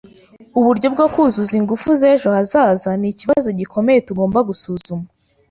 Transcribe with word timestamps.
Uburyo 0.59 0.87
bwo 0.93 1.05
kuzuza 1.13 1.53
ingufu 1.59 1.87
z'ejo 1.99 2.27
hazaza 2.35 2.89
ni 2.99 3.07
ikibazo 3.13 3.49
gikomeye 3.59 3.99
tugomba 4.07 4.39
gusuzuma. 4.49 5.03